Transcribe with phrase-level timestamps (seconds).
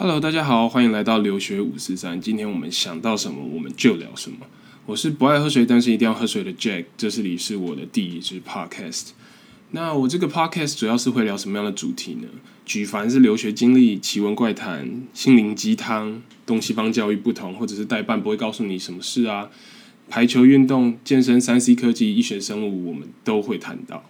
[0.00, 2.20] Hello，大家好，欢迎来到留学五四三。
[2.20, 4.46] 今天我们想到什么，我们就聊什么。
[4.86, 6.84] 我是不爱喝水，但是一定要喝水的 Jack。
[6.96, 9.08] 这里是我的第一支 Podcast。
[9.72, 12.28] 那我这个 Podcast 主要是会聊什么样的主题呢？
[12.64, 19.50] 举凡是留学经历、奇闻怪谈、心灵鸡汤、东西方教育不同，或者是代办不会告诉你什么事啊，
[20.08, 24.04] 排球运动、健身、三 C 科技、医学生物，我们都会谈到。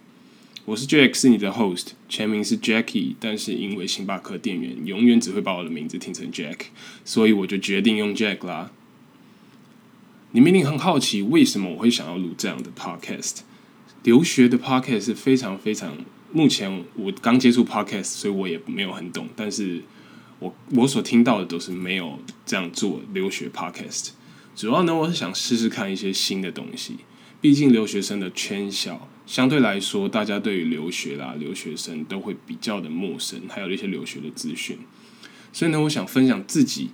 [0.69, 6.59] 我是 Jack，是你的 host，全名是 Jackie，但是因为星巴克店员永远只会把我的名字听成 Jack，
[7.07, 8.71] 所以我就决定用 Jack 啦。
[10.33, 13.39] 你们一定很好奇，为什么我会想要录这样的 podcast？
[14.03, 15.97] 留学的 podcast 是非常非常，
[16.33, 19.83] 目前我刚接触 podcast，所以我也没有很懂，但是
[20.39, 24.11] 我我所听到的都是没有这样做留学 podcast。
[24.55, 26.99] 主要呢，我是想试试看一些新的东西，
[27.41, 29.09] 毕竟留学生的圈小。
[29.29, 34.79] 相对来说，大家对于留学啦、留学生都会比较的陌生，还有一些留学的资讯。
[35.53, 36.89] 所以呢，我想分享自己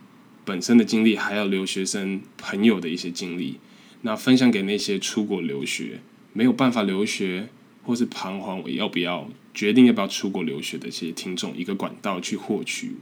[0.45, 3.61] 本身的经历，还有留学生朋友的一些经历，
[4.03, 6.01] 那分享给那些出国留学
[6.33, 7.49] 没有办法留学，
[7.85, 12.97] 或是彷徨我要不要决定要不要出国留学的一些听众，一个管道去获取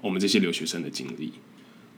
[0.00, 1.30] 我们这些留学生的经历。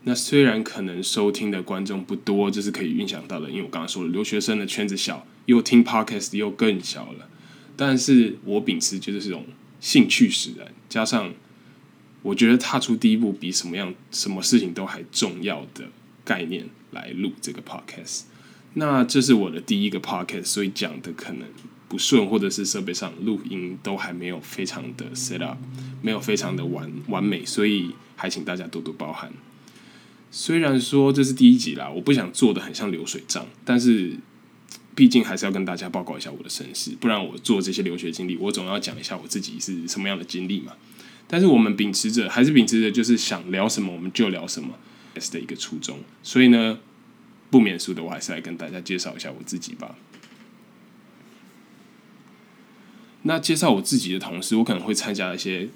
[0.07, 7.29] 那虽然可能收听的观众不多，这是可以预想到的，因为我刚刚说了，留学生的圈子小，又听 podcast 又更小了。
[7.75, 9.47] 但是我秉持就是这种
[9.81, 11.33] 兴趣使然，加上
[12.23, 15.85] 我觉得踏出第一步比什么样什么事情都还重要的
[16.23, 18.25] 概念来录这个 podcast。
[18.75, 21.49] 那这是我的第一个 podcast，所以讲的可能
[21.89, 25.57] 不顺，或者是设备上录音都还没有非常的 set up，
[26.03, 29.33] 没有非常的完完美，所以还请大家多多包涵。
[30.37, 34.17] 虽然说这是第一集啦，我不想做的很像流水账，但是
[34.93, 40.73] 毕竟还是要跟大家报告一下我的身世，不然我做这些留学经历，我总要讲一下我自己是什么样的经历嘛。
[41.29, 44.70] 但是我们秉持着，还是秉持着，就是想聊什么我们就聊什么
[45.14, 46.01] 的一个初衷。
[46.25, 46.81] 所以呢，
[47.48, 49.95] 不免俗的，我还是来跟大家介绍一下我自己吧。
[53.23, 55.69] 那介绍我自己的同时，我可能会参加一些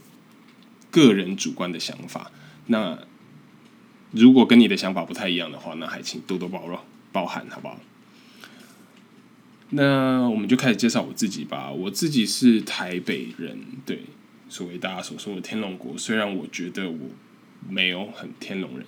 [0.91, 2.33] 个人主观的想法。
[2.67, 2.99] 那
[4.11, 6.79] 如果跟你的想法不太一样的话，那还请多多包容、
[7.13, 7.79] 包涵，好不好？
[9.71, 11.71] 那我们就开始介绍我自己吧。
[11.71, 14.05] 我自己是台北人，对，
[14.49, 15.99] 所谓大家所说的天龙国。
[15.99, 16.99] 虽然我觉得我
[17.69, 18.87] 没有很天龙人。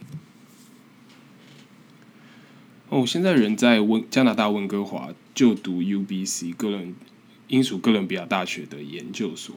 [2.89, 6.95] 哦，我现在人在温加拿大温哥华就读 UBC 哥伦
[7.49, 9.57] 英属哥伦比亚大学的研究所。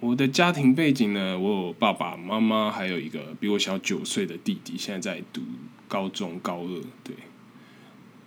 [0.00, 5.42] 我的家庭背景呢，我有爸爸妈妈，还有一个比我小九岁的弟弟，现在在读
[5.88, 6.82] 高中高二。
[7.04, 7.14] 对，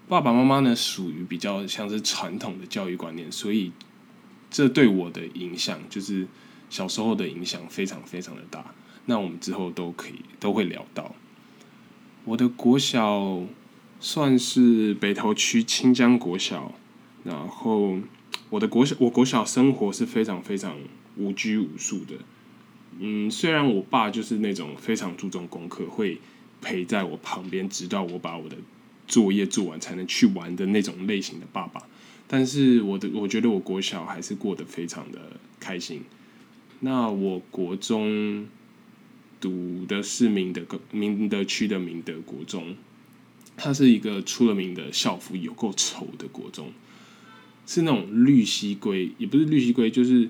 [0.07, 3.71] 爸爸妈妈呢属于比较像是传统的教育观念，所以
[4.51, 6.27] 这对我的影响就是
[6.69, 8.75] 小时候的影响非常非常的大。
[9.05, 11.15] 那我们之后都可以都会聊到。
[12.25, 13.41] 我的国小
[13.99, 16.71] 算是北投区清江国小，
[17.23, 17.97] 然后
[18.51, 20.77] 我的国小我国小生活是非常非常。
[21.15, 22.15] 无拘无束的，
[22.99, 26.19] 嗯，虽然我爸就是那种非常注重功课，会
[26.59, 28.57] 陪在我旁边，直到我把我的
[29.07, 31.83] 作业做完才能去玩的那种类型的爸爸，
[32.27, 36.01] 但是我的我觉得我国小还是过得非常的开心。
[36.79, 38.47] 那我国中
[39.39, 42.75] 读的是明德明德区的明德国中，
[43.55, 46.71] 它是一个出了名的校服有够丑的国中，
[47.67, 50.29] 是那种绿蜥龟，也不是绿蜥龟，就是。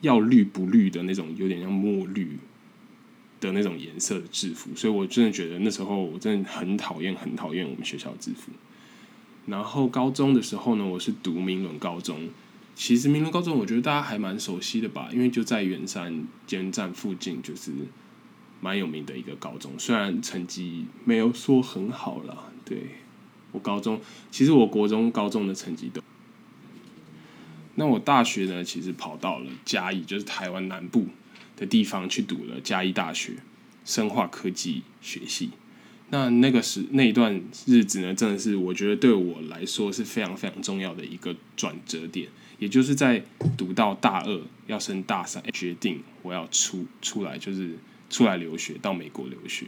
[0.00, 2.38] 要绿不绿的那种，有点像墨绿
[3.40, 8.52] 的那种颜色的制服，所以我真的觉得那时候我真的很讨厌，很讨厌我们学校制服。
[9.46, 12.28] 然后高中的时候呢，我是读明伦高中。
[12.74, 17.72] 其实明伦高中我觉得大家还蛮熟悉的吧，因为就在圆山监站附近，就是
[18.60, 19.72] 蛮有名的一个高中。
[19.78, 22.78] 虽然成绩没有说很好啦，对
[23.52, 26.00] 我高中，其实我国中、高中的成绩都。
[27.80, 31.06] 那我大学呢，其实跑到了嘉义，就是台湾南部
[31.56, 33.34] 的地方去读了嘉义大学
[33.84, 35.50] 生化科技学系。
[36.10, 42.28] 那那个时那一段日子呢，真的是我觉得对我来说是非常非常重要的一个转折点，
[42.58, 43.22] 也就是在
[43.56, 47.78] 读到大二要升大三，决定我要出出来，就是
[48.10, 49.66] 出来留学到美国留学，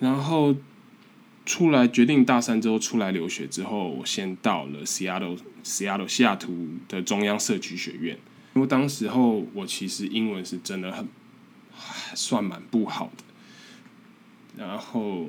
[0.00, 0.56] 然后。
[1.46, 8.18] 出来决定大三之后出来留学之后，我先到了 Seattle Seattle 西雅图的中央社区学院。
[8.54, 11.08] 因为当时候我其实英文是真的很
[12.14, 15.28] 算蛮不好的，然后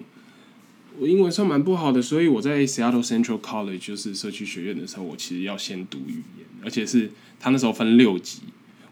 [1.00, 8.42] 我英文算蛮不好的，所以我在 Seattle Central College 就是社区学院的时候，我其实要先读语言，而且是他那时候分六级，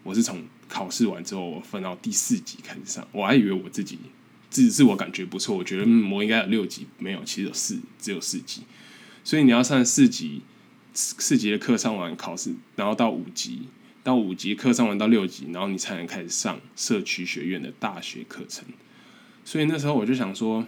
[0.02, 3.98] 我是从考试完之后，我分到第四级开始上，我还以为我自己
[4.54, 8.62] 自自我感觉不错，我觉得嗯，我应该有六级，没有，其实有四，只有四级。
[9.24, 10.42] 所以你要上四级，
[10.92, 13.62] 四级的课上完考试，然后到五级，
[14.04, 18.64] 到五级课上完到六级，然后你才能开始上社区学院的大学课程。
[19.44, 20.64] 所以那时候我就想说，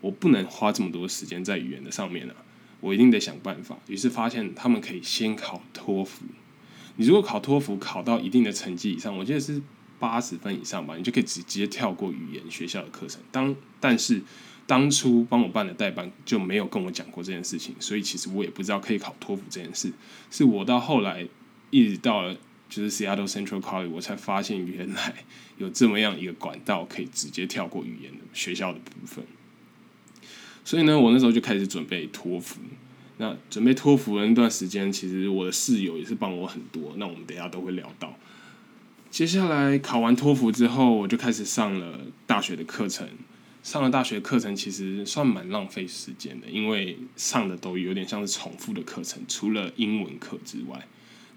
[0.00, 2.34] 我不能花这么多时间在语言的上面啊，
[2.80, 3.78] 我一定得想办法。
[3.86, 6.24] 于是发现他们可以先考托福。
[6.96, 9.62] 你如果考托福考到一定的成绩以上，我记得是
[9.98, 13.20] 八十分以上吧，你就可以直接跳过语言学校的课程。
[13.30, 14.22] 当但是
[14.66, 19.92] 当初帮我办的代办就没有跟我讲过这件事情，所以其实我也不知道可以考托福这件事。
[20.30, 21.26] 是我到后来
[21.70, 22.36] 一直到了
[22.68, 25.24] 就是 Seattle Central College，我才发现原来
[25.56, 29.24] 有这么样一个管道可以直接跳过语言的学校的部分。
[30.64, 32.60] 所以呢，我那时候就开始准备托福。
[33.16, 36.92] 那准备托福的那段时间，其实我的室友也是帮我很多。
[36.98, 38.14] 那我们等下都会聊到。
[39.10, 43.08] 接下来考完托福之后，我就开始上了大学的课程。
[43.62, 50.86] 上了大学课程其实算蛮浪费时间的，因为上的都有点像是重复的课程，除了英文课之外。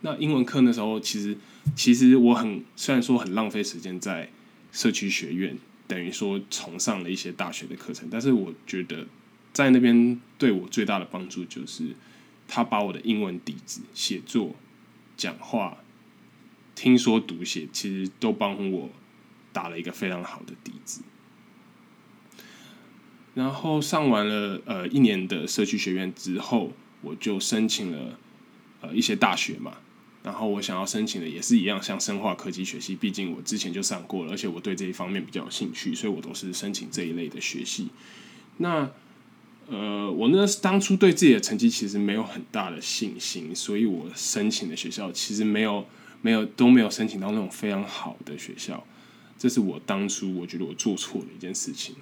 [0.02, 1.38] 那英文课那时候其实
[1.76, 4.30] 其实我很虽然说很浪费时间在
[4.72, 5.58] 社区学院，
[5.88, 9.08] 等于说重上了一些大学的课程，但是我觉得。
[9.54, 11.84] 在那边对我最大的帮助就是，
[12.48, 14.56] 他把我的英文底子、写作、
[15.18, 15.81] 讲话、
[16.82, 18.90] 听说读写，其实都帮我
[19.54, 21.04] 打了一个非常好的底子。
[23.36, 26.74] 然后上完了呃一年的社区学院之后，
[27.04, 28.18] 我就申请了
[28.82, 29.74] 呃一些大学嘛。
[30.24, 37.90] 然后我想要申请的也是一样，像生化科技学系，毕竟我之前就上过了，而且我对这一方面比较有兴趣，所以我都是申请这一类的学系。
[38.58, 38.90] 那
[39.68, 45.86] 呃，我呢当初对自己的成绩其实没有很大的信心，所以我申请的学校其实没有
[46.22, 48.86] 没有都没有申请到那种非常好的学校，
[49.38, 51.96] 这是我当初我觉得我做错了一件事情。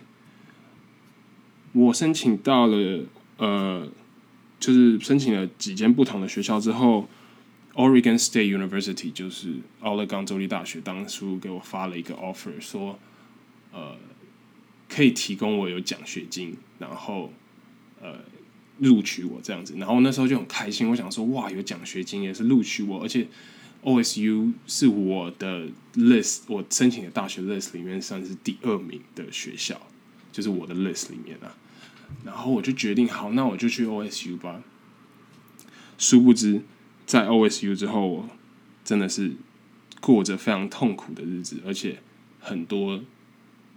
[1.73, 3.03] 我申请到了
[3.37, 3.87] 呃，
[4.59, 7.07] 就是申请了几间不同的学校之后
[7.73, 12.99] ，Oregon State University 就是奥勒冈州立大学，当初给我发了一个 offer，说
[13.71, 13.95] 呃
[14.87, 17.31] 可以提供我有奖学金，然后。
[18.01, 18.15] 呃，
[18.77, 20.89] 录取我这样子，然后那时候就很开心。
[20.89, 23.27] 我想说，哇，有奖学金也是录取我，而且
[23.83, 29.79] OSU 是我的 list，我申请的大学 list 里面算是第二名的学校，
[30.31, 31.55] 就是我的 list 里面啊。
[32.25, 34.61] 然后我就决定，好，那我就去 OSU 吧。
[35.97, 36.61] 殊不知，
[37.05, 38.29] 在 OSU 之后，我
[38.83, 39.33] 真的是
[40.01, 42.01] 过着非常痛苦的日子，而且
[42.39, 43.01] 很多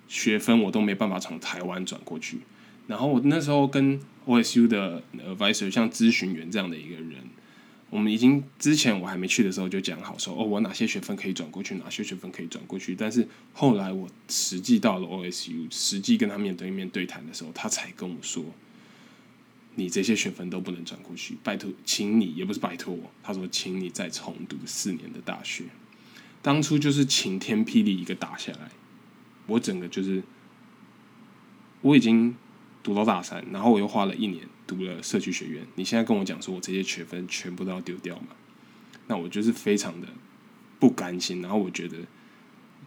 [0.09, 2.39] 学分我都没办法从台湾转过去。
[2.87, 7.19] 然后我那时候跟 OSU 的 advisor 像咨询员这样的一个人，
[7.93, 12.97] 我们已经之前我还没去的时候就讲好说，哦，我哪些学分可以转过去，哪些学分可以转过去。
[12.97, 18.43] 但是后来我实际到了 OSU，实际跟他面对面对谈的时候，他才跟我说，
[19.75, 25.65] 你这些学分都不能转过去，拜托，请你也不是拜托我，他说，请你再重读四年的大学。
[26.41, 28.71] 当初就是晴天霹雳一个打下来，
[29.47, 30.23] 我整个就是
[31.83, 32.35] 我已经。
[32.85, 35.67] 读到大三，然后我又花了一年读了社区学院。
[35.75, 38.29] 你现在跟我讲说，我这些学分全部都要丢掉嘛？
[39.07, 40.09] 那我就是非常的
[40.79, 41.43] 不甘心。
[41.43, 41.97] 然后我觉得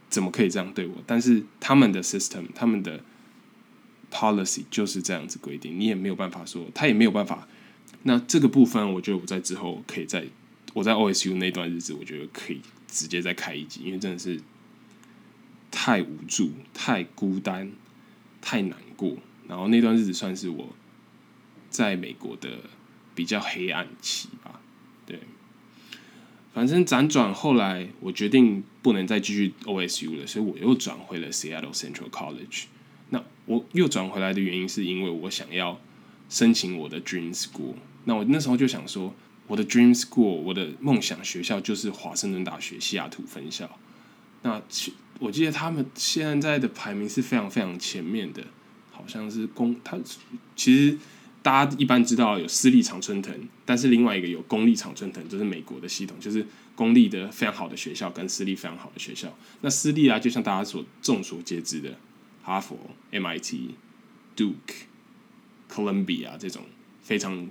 [0.08, 0.94] 怎么可以这样对我？
[1.06, 3.02] 但是他们的 system，他们的
[4.10, 7.46] policy 就是这样子规定，你也没有办法说，他也没有办法。
[8.02, 10.26] 那这个部分，我觉得我在之后可以在
[10.74, 14.40] 我在 OSU 那段日子，我觉得可以直接再开一集，因为真的是
[15.70, 17.72] 太无助、太孤单、
[18.40, 19.16] 太难过。
[19.48, 20.68] 然后那段日子算是我
[21.76, 22.48] 在美国的
[23.14, 24.62] 比较黑暗期吧，
[25.04, 25.20] 对。
[26.54, 32.64] 反正辗转后来，我决定不能再继续 OSU 了，所以我又转回了 Seattle Central College。
[33.10, 35.78] 那我又转回来的原因是因为我想要
[36.30, 37.74] 申请我的 Dream School。
[38.04, 39.14] 那我那时候就想说，
[39.46, 43.78] 我的 Dream School，我的梦想学校就是华盛顿大学西雅图分校。
[44.40, 44.62] 那
[45.18, 48.42] 我记得他们现在的排名是非常非常前面的。
[48.90, 49.98] 好像是公，它
[50.56, 50.98] 其实
[51.46, 53.32] 大家一般知道有私立常春藤，
[53.64, 59.32] 但是另外一个有公立常春藤，就是美国的系统，就是公立的非常好的学校跟私立非常好的学校。
[59.60, 61.96] 那私立啊，就像大家所众所皆知的
[62.42, 62.76] 哈佛、
[63.12, 63.76] MIT、
[64.36, 64.54] Duke、
[65.70, 66.64] Columbia 这种
[67.00, 67.48] 非常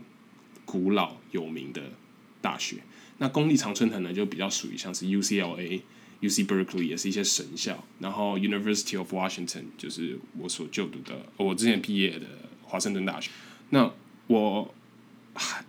[0.65, 1.81] 古老有名的
[2.41, 2.79] 大学。
[3.19, 5.79] 那公立常春藤呢，就比较属于像是 UCLA。
[6.19, 12.25] U C Berkeley 也是一些神校，然后 University of Washington 就是我所就读的，我之前毕业的
[12.63, 13.31] 华盛顿大学。
[13.75, 13.91] 那
[14.27, 14.73] 我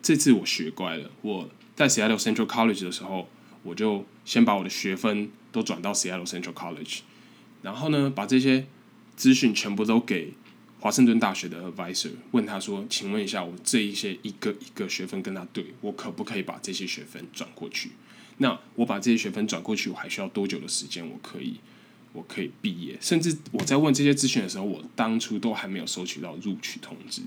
[0.01, 3.29] 这次我学乖了，我在 Seattle Central College 的时候，
[3.65, 7.01] 我就先把我的学分都转到 Seattle Central College，
[7.63, 8.65] 然后呢，把这些
[9.17, 10.35] 资讯全部都给
[10.79, 17.91] 华盛顿大学的 advisor，问他说：“请问一下，我这一些一个一个学分跟他对，我可不可以把这些学分转过去？
[18.37, 21.05] 那我把这些学分转过去，我还需要多久的时间？
[21.05, 21.57] 我可以，
[22.13, 22.97] 我可以毕业？
[23.01, 27.23] 甚至我在问这些资讯的时候，我当初都还没有收取到录取通知。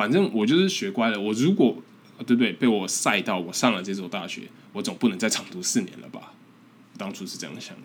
[0.00, 1.20] 反正我就是学乖了。
[1.20, 1.76] 我如果
[2.26, 6.32] 对不对被我晒到我上了这所大学，我总不能再长读四年了吧？
[6.96, 7.82] 当初是这样想的。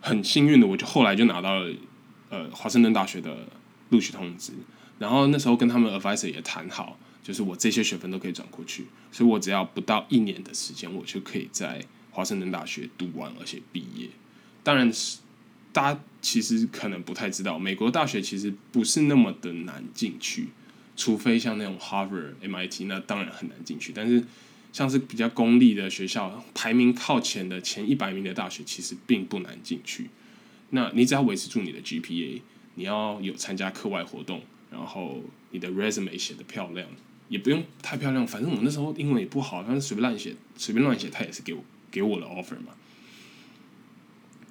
[0.00, 1.72] 很幸运的，我就后来就拿到了
[2.28, 3.46] 呃华盛顿大学的
[3.90, 4.52] 录取通知。
[4.98, 11.80] 然后那时候跟他们 advisor 也谈好，就是我这些学分都可以转过去，所以我只要不到一年的时间，我就可以在
[12.10, 14.08] 华盛顿大学读完而且毕业。
[14.64, 15.18] 当然是
[15.72, 20.48] 大家其实可能不太知道，美国大学其实不是那么的难进去。
[20.96, 23.92] 除非像那种 Harvard、MIT，那当然很难进去。
[23.94, 24.24] 但是
[24.72, 30.10] 像是比较公立的学校，排名靠前的前一百名的大学，其实并不难进去。
[30.70, 32.40] 那你只要维持住你的 GPA，
[32.74, 36.88] 你要有参加课外活动，然后你的 resume 写的漂亮，
[37.28, 38.26] 也不用太漂亮。
[38.26, 42.74] 反正我那时候英文也不好，反正随便乱写，随便乱写，他也是给我给我的 offer 嘛。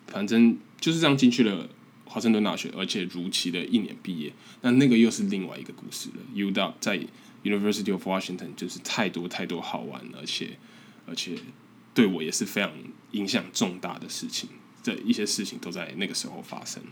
[0.07, 1.67] 反正就是这样进去了。
[2.13, 6.17] 华盛顿大学，而且如期的一年毕业，那那个又是另外一个故事了。
[6.35, 6.99] U W 在
[7.43, 10.59] University of Washington 就是太多太多好玩，而且
[11.07, 11.35] 而且
[11.95, 12.71] 对我也是非常
[13.13, 14.47] 影响重大的事情，
[14.83, 16.83] 这一些事情都在那个时候发生。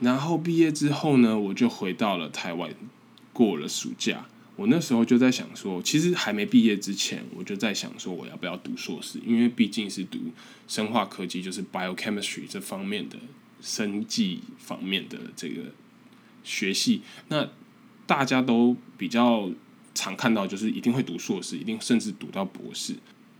[0.00, 2.74] 然后毕业之后呢，我就回到了台湾，
[3.34, 4.26] 过了暑假。
[4.56, 9.18] 我那时候就在想说，其实还没毕业之前，我就在想说，我要不要读硕士？
[9.26, 10.18] 因为毕竟是读
[10.66, 13.18] 生化科技，就是 biochemistry 这方面的。
[13.60, 15.62] 生计方面的这个
[16.42, 17.48] 学系，那
[18.06, 19.50] 大家都比较
[19.94, 22.94] 常看到，就是一定会读硕士，一定甚至读到博士。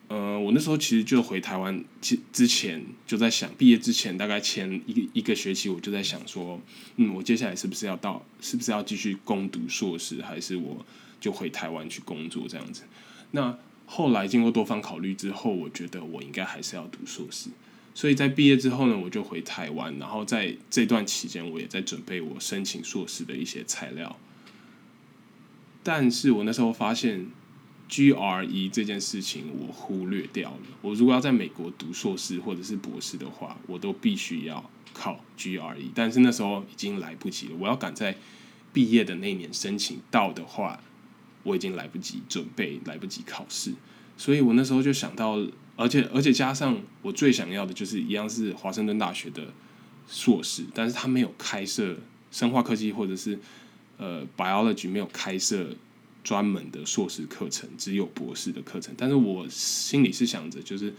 [0.08, 6.60] 呃，我那时候其实就回台湾之之前就在想，毕业之前大概前一一个学期，我就在想说，
[6.96, 10.84] 嗯，我接下来是不是要到，是不是要继续攻读硕士，还是我
[11.20, 12.82] 就回台湾去工作这样子？
[13.30, 17.48] 那后来经过多方考虑之后，我觉得我应该还是要读硕士。
[17.92, 24.16] 所以在毕业之后呢，我就回台湾，然后在这段期间，我也在准备我申请硕士的一些材料。
[25.82, 27.26] 但是我那时候发现
[27.90, 30.62] ，GRE 这件事情我忽略掉了。
[30.80, 35.90] 我如果要在美国读硕士或者是博士的话，我都必须要考 GRE。
[35.94, 38.16] 但是那时候已经来不及了，我要赶在
[38.72, 40.80] 毕业的那年申请到的话，
[41.42, 43.74] 我已经来不及准备，来不及考试。
[44.16, 45.44] 所以我那时候就想到。
[45.80, 49.50] 而且而且加上我最想要的就是一样是华盛顿大学的
[50.06, 51.96] 硕士，但是他没有开设
[52.30, 53.38] 生化科技或者是
[53.96, 55.74] 呃 biology 没有开设
[56.22, 58.94] 专门的硕士课程，只有博士的课程。
[58.98, 60.92] 但是我心里是想着，就是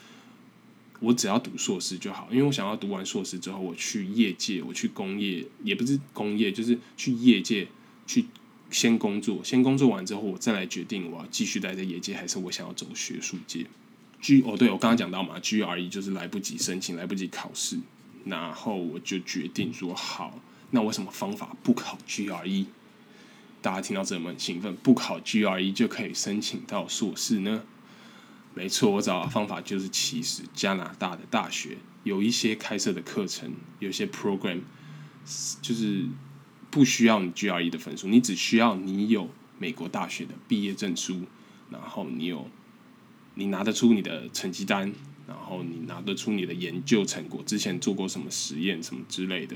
[0.99, 7.67] 我只要读硕士就好，因为我想要读完硕士之后，我去业界，我去工业，也不是工业，就是去业界
[8.07, 8.25] 去
[8.71, 13.67] 先工作，先工作完之后，我再来决定我要继续待在业界，还是我想要走学术界。
[14.21, 17.79] G 哦，对我刚刚讲到嘛，GRE 就是来不及申请，来不及考试，
[18.23, 22.65] 然后我就决定说好，那我什么方法不考 GRE？
[23.63, 27.63] 大家听到这么兴奋，不考 GRE 就可以申请到硕士呢？
[28.53, 34.59] 没错，我找的方法就是其实加拿大的大学有一些开设的课程，有些 program
[35.63, 36.05] 就是
[36.69, 41.23] 不需要你 GRE 的分数，你只需要你有美国大学的毕业证书，
[41.71, 42.47] 然后你有。
[43.35, 44.93] 你拿得出你的成绩单，
[45.27, 49.55] 然后你拿得出你的研究成果，之前做过什么实验什么之类的，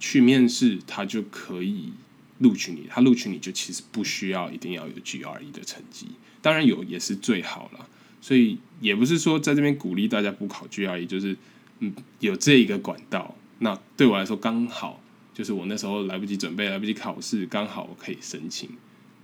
[0.00, 1.92] 去面试他就可以
[2.38, 2.86] 录取你。
[2.88, 6.08] 他录取你就其实不需要一定要有 GRE 的成绩，
[6.42, 7.88] 当然有也是最好了。
[8.20, 11.36] 所以也不是说在这边鼓励大家不考 GRE，就是
[11.78, 13.36] 嗯有这一个管道。
[13.60, 15.00] 那对我来说刚好
[15.32, 18.70] 就是我那时候来不及准备，来不及考试，刚好我可以申请，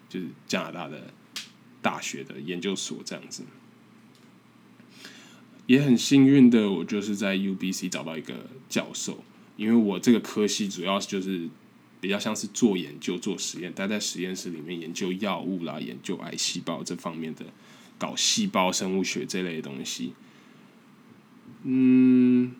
[0.08, 1.12] 就是加拿大的
[1.82, 3.42] 大学的研究所这样子。
[5.66, 8.34] 也很幸运的，我就是在 UBC 找到一个
[8.68, 9.24] 教授，
[9.56, 11.48] 因为我这个科系主要就是
[12.00, 17.46] 比较像是做研究、做实验，待在实验室里面研究药物啦、研究癌细胞这方面的，
[17.98, 20.12] 搞细胞生物学这类的东西。
[21.62, 22.52] 嗯，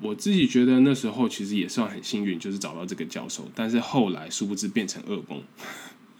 [0.00, 5.42] 我自己觉得那时候其实也算很幸运，就是找到这个教授，但是后来殊不知变成噩梦，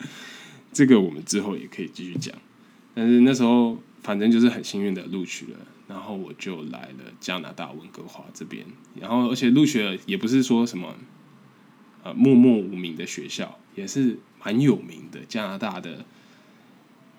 [0.70, 2.34] 这个我们之后也可以继续讲。
[2.94, 5.58] 但是那时候反正就是很幸运的录取了。
[5.88, 8.66] 然后我就来了加拿大温哥华这边，
[9.00, 10.94] 然后而且入学也不是说什么
[12.02, 15.20] 呃默默无名的学校，也是蛮有名的。
[15.28, 16.04] 加拿大的，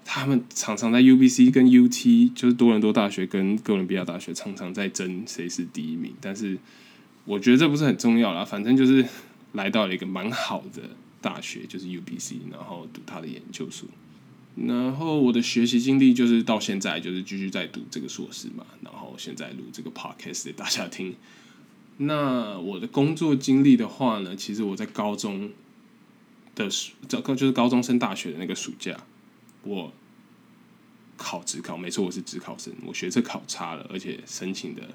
[0.03, 6.57] 他们常常在 UBC 跟 UT，就是多伦多大学跟哥伦比亚大学常常在争谁是第一名，但是
[7.25, 9.05] 我觉得这不是很重要啦，反正就是
[9.53, 10.81] 来到了一个蛮好的
[11.21, 13.88] 大学，就是 UBC，然后读他的研究所。
[14.65, 21.15] 然后我的学习经历就是到现在就是继续在读这个硕士嘛，然后现在录这个 podcast 给大家听。
[21.97, 25.51] 那我的工作经历的话呢，其实我在高中
[26.55, 28.95] 的暑，这个就是高中升大学的那个暑假，
[29.63, 29.93] 我
[31.17, 34.89] 考职考，没错，我是职考生，我学测考差了，而且申请的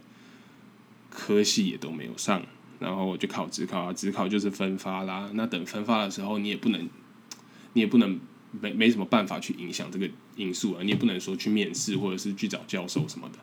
[1.10, 2.44] 科系也都没有上，
[2.80, 5.30] 然后我就考职考啊，职考就是分发啦。
[5.34, 6.88] 那等分发的时候，你也不能，
[7.72, 8.20] 你也不能
[8.60, 13.38] 没没什么办法去影响这个因素啊，你也不能说去面试或者是去找教授什么的。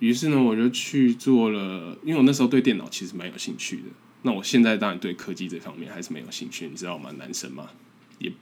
[0.00, 3.82] 于是呢，我就去做了，因为我那时候对电脑其实蛮有兴趣的。
[4.22, 7.10] 那我现在当然对科技这方面还是没有兴趣，你知道吗？
[7.18, 7.70] 男生嘛，
[8.18, 8.32] 也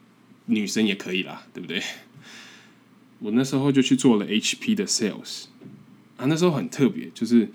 [0.46, 1.82] 女生也可以啦，对不对？
[3.18, 5.44] 我那时候就去做了 HP 的 sales
[6.18, 7.50] 啊，那时候很特别，就是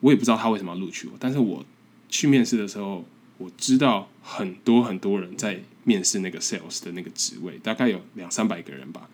[0.00, 1.64] 我也不知道他为什么要录取我，但是我
[2.08, 3.04] 去面试的时候，
[3.38, 9.08] 我知道很多很多人在面试那个 sales 的那个职位，大概有两三百个人吧。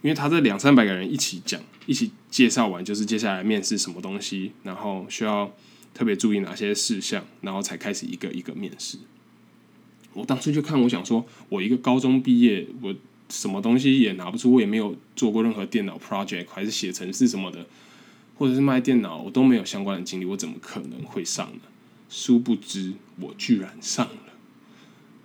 [0.00, 5.52] 因为他这两三百个人一起讲，一起介绍完，就是接下来面试什么东西，然后需要
[5.92, 8.96] 特别注意哪些事项，然后才开始一个一个面试。
[10.14, 12.94] 我当初就看，我想说，我一个高中毕业，我
[13.28, 17.66] 什么东西也拿不出，我也没有做过任何电脑 project，还是写程式什么的，
[18.36, 21.60] 或者是卖电脑，我都没有相关的经历，我怎么可能会上呢？
[22.08, 24.12] 殊不知，我居然上了。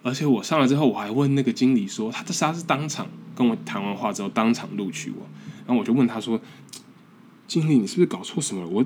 [0.01, 5.25] 而且我上了之后，我还问那个经理说，他的他是当场跟我谈完话之后当场录取我。
[5.65, 6.41] 然后我就问他说
[7.47, 8.85] ：“经理，你是不是搞错什么了？”我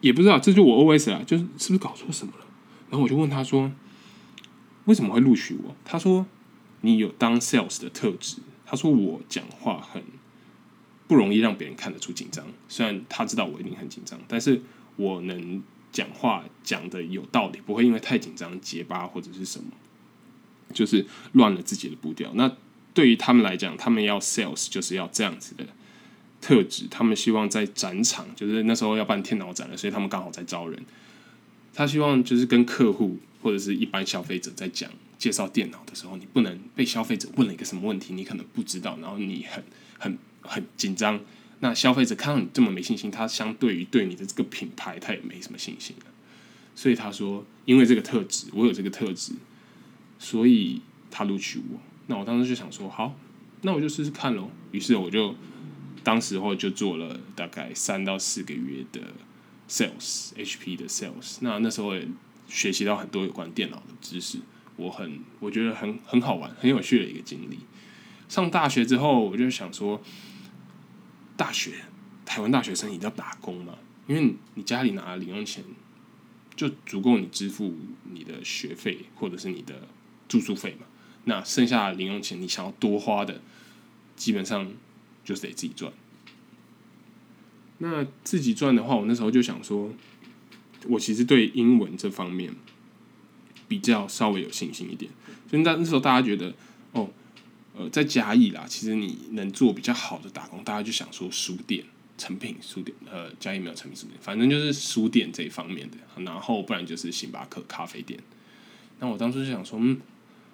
[0.00, 2.46] 也不知道，这就我 OS 啊，就是是不是搞错什么了？
[2.90, 3.72] 然后我就问他说
[4.86, 6.24] ：“为什么会录取我？”他说
[6.82, 10.02] ：“你有当 sales 的特质。”他说：“我讲话很
[11.08, 14.62] 不容易让别人看得出紧张，虽然他知道我一定很紧张，但是
[14.94, 15.60] 我能
[15.96, 19.70] 讲话讲的有道理，不会因为太紧张结巴或者是什么。”
[20.74, 22.30] 就是乱了自己的步调。
[22.34, 22.54] 那
[22.92, 25.64] 对于他们来讲，他们要 sales 就是要这样子的
[26.40, 26.86] 特质。
[26.90, 30.84] 他们希望在展场，就是那时候要办电脑展了，所以他们刚好在招人。
[31.72, 39.62] 他希望就是跟客户或者是一般消费者在讲介绍电脑的时候，你不能被消费者问了一个什么问题，你可能不知道，然后你很
[39.98, 41.20] 很很紧张。
[41.60, 46.06] 那消费者看到你这么没信心，他相对于对你的这个品牌，他也没什么信心了。
[46.74, 49.32] 所以他说，因为这个特质，我有这个特质。
[50.18, 53.14] 所以他录取我，那我当时就想说，好，
[53.60, 54.50] 那我就试试看喽。
[54.72, 55.34] 于是我就
[56.02, 59.02] 当时候就做了大概三到四个月的
[59.68, 61.36] sales，HP 的 sales。
[61.40, 62.08] 那那时候也
[62.48, 64.38] 学习到很多有关电脑的知识，
[64.76, 67.58] 我很我觉得很很好玩，很有趣的一个经历。
[68.26, 70.00] 上大学之后，我就想说，
[71.36, 71.84] 大学
[72.24, 75.62] 台湾大学生一定要打工嘛，因为你家里拿零用钱
[76.54, 77.74] 就足够你支付
[78.12, 79.88] 你的学费或者是你的。
[80.28, 80.86] 住宿费嘛，
[81.26, 83.40] 那剩下的零用钱你想要多花的，
[84.16, 84.68] 基本上
[85.24, 85.92] 就是得自己赚。
[87.78, 89.92] 那自己赚的话，我那时候就想说，
[90.88, 92.52] 我其实对英文这方面
[93.68, 95.12] 比较稍微有信心一点。
[95.48, 96.52] 所以那那时候大家觉得，
[96.90, 97.08] 哦，
[97.76, 101.84] 呃，在嘉义啦，其实你能做比较好的打工，大家就想说书店、
[102.16, 105.96] 成品书店，呃，嘉义没有成品书店，反正就是书店这一方面的。
[106.24, 108.18] 然后不然就是星巴克咖啡店。
[108.98, 110.00] 那我当初就想说，嗯。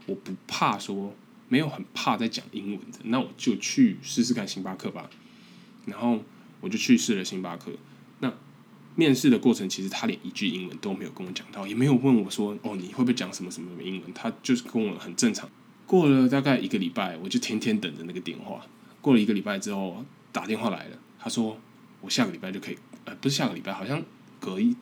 [0.06, 1.14] 我不怕说，
[1.48, 5.08] 没有很怕在讲英文的，那我就去试试看星巴克吧。
[5.86, 6.20] 然后
[6.60, 7.70] 我就去试了星巴克。
[8.18, 8.34] 那
[8.96, 15.48] 面试的过程，其实他连一句英文都没有跟我讲到，也没有问我说：“哦，你会不会讲什么什么英文？”他就是跟我很正常。
[15.92, 18.64] 过了大概一个礼拜，我就天天等着那个电话。
[19.02, 20.02] 过了一个礼拜之后，
[20.32, 21.60] 打电话来了，他说
[22.00, 24.02] ：“我下个礼拜就可以，呃，不是下个礼拜，好像
[24.40, 24.74] 隔一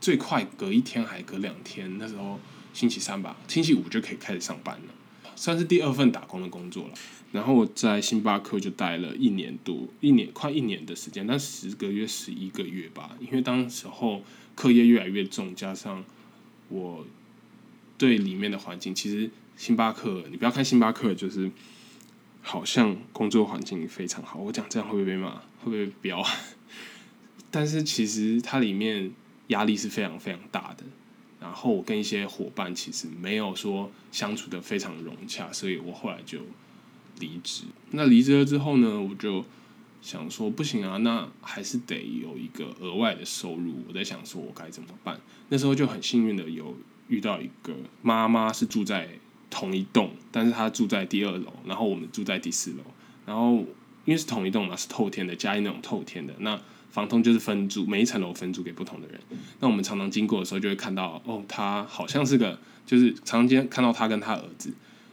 [0.00, 2.40] 最快隔一天还隔两天，那时候。”
[2.72, 4.94] 星期三吧，星期五就可以开始上班了，
[5.36, 6.94] 算是第二份打工的工作了。
[7.30, 13.16] 然后我在星巴克就待了一年多，一年快一年的时间，但十个月、十一个月吧。
[13.20, 14.24] 因为当时候
[14.56, 16.04] 课业越来越重，加上
[16.68, 17.06] 我
[17.96, 21.50] 对里面的环境，其实星巴克，你不要看星巴克，就是
[22.42, 24.38] 好像工作环境非常好。
[24.38, 25.30] 我讲这样会不会被骂？
[25.62, 26.24] 会不会飙？
[27.50, 29.12] 但是其实它里面
[29.48, 30.84] 压力是非常非常大的。
[31.40, 36.38] 然后我跟一些伙伴其实没有说相处的非常融洽，所以我后来就
[37.20, 37.64] 离职。
[37.90, 39.44] 那离职了之后呢，我就
[40.00, 43.84] 想说不行啊，那还是得有一个额外的收入。
[43.86, 45.20] 我在想说我该怎么办。
[45.50, 46.74] 那时候就很幸运的有
[47.08, 49.10] 遇到一个妈妈是住在
[49.50, 52.78] 同一栋，但是她住在第二楼，然后我们住在第四楼。
[53.26, 53.64] 然后
[54.04, 59.18] 因为是同一栋嘛，是透天的，加一那种透天的，那房东就是分租，每一层楼分租给不同的人。
[59.60, 64.72] 那我们常常经过的时候，就会看到哦，他好像是个，就是常常看到他跟他儿子，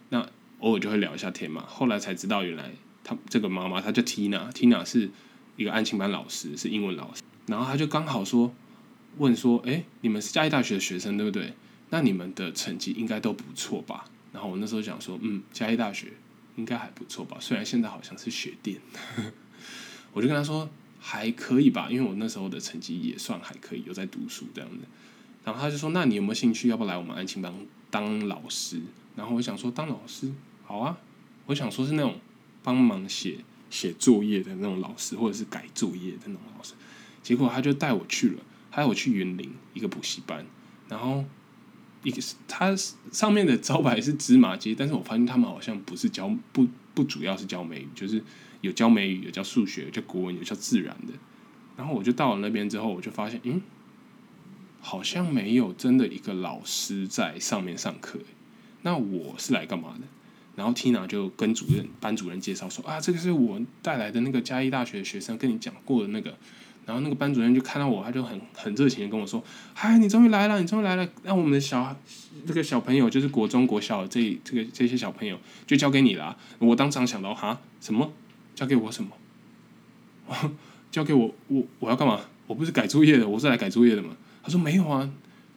[0.10, 0.28] 那
[0.60, 1.64] 偶尔就会聊一下天嘛。
[1.68, 2.72] 后来才知道，原来
[3.04, 5.10] 他这个妈妈，她叫 Tina，Tina 是
[5.56, 7.24] 一个安亲班老师，是英文老师。
[7.48, 8.54] 然后他就刚好说，
[9.18, 11.54] 问说，哎，你们是嘉义大学的学生对不对？
[11.90, 14.06] 那你们的成绩应该都不错吧？
[14.32, 16.14] 然后我那时候讲说，嗯，嘉义大学
[16.56, 17.38] 应该还不错吧？
[17.40, 18.80] 虽然现在好像是学电，
[20.14, 24.78] 我就跟他说还可以吧，因为我那时候的成绩也算还可以，有在读书这样子。
[25.44, 26.70] 然后他就说，那你有没有兴趣？
[26.70, 27.54] 要不来我们安庆班
[27.90, 28.80] 当老师？
[29.16, 30.32] 然后我想说，当老师
[30.66, 30.98] 好啊。
[31.48, 32.20] 我想说是那种
[32.64, 33.40] 帮忙写
[33.70, 36.74] 写作业的那种老师，或者是改作业的那种老师。
[37.22, 40.46] 结果他就带我去了，带我去云林一个补习班，
[40.88, 41.26] 然后。
[42.04, 42.76] 一个是它
[43.12, 48.24] 上面的招牌是芝麻街，但是我发现他们好像不是教不不主要是教美语，就是
[48.62, 51.14] 有教美语，有教数学，有教国文，有教自然的。
[51.78, 53.62] 然后我就到了那边之后，我就发现，嗯，
[54.82, 58.20] 好像没有真的一个老师在上面上课。
[58.82, 60.08] 那我是来干嘛的？
[60.56, 66.38] 然后 Tina 就跟主任班主任介绍说啊，这个是我带来的那个嘉义大学的学生，跟你讲过的那个。
[66.86, 69.42] 然后那个班主任就看到我，他就很很热情的跟我说
[69.74, 71.08] ：“嗨，你终于来了，你终于来了。
[71.24, 71.96] 让我们的小
[72.46, 78.12] 这个小朋友，就是国中国小这这个这些小朋友，就交给你了。”我当场想到，哈，什么？
[78.56, 79.12] 交给我什么？
[80.92, 82.20] 交给我，我我要干嘛？
[82.48, 84.10] 我不是改作业的，我是来改作业的嘛。
[84.44, 85.10] 他说没有啊，